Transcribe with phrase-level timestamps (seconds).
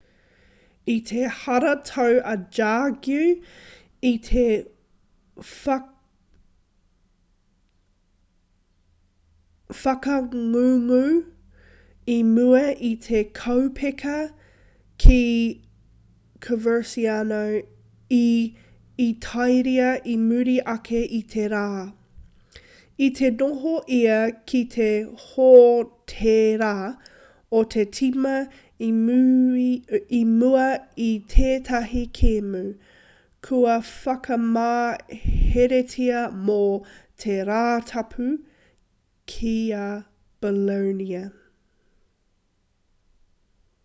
[0.91, 3.25] i te haratau a jargue
[4.09, 4.45] i te
[9.81, 11.01] whakangungu
[12.15, 14.15] i mua i te kaupeka
[15.03, 15.19] ki
[16.47, 17.43] coverciano
[18.21, 18.23] i
[19.07, 21.69] itāria i muri ake i te rā
[23.05, 24.17] i te noho ia
[24.51, 24.87] ki te
[25.27, 26.73] hōtēra
[27.61, 28.33] o te tīma
[28.87, 30.67] i mua
[31.07, 32.61] i tētahi kēmu
[33.47, 36.57] kua whakamaheretia mō
[37.25, 38.25] te rātapu
[39.35, 39.83] ki a
[40.45, 41.21] bolonia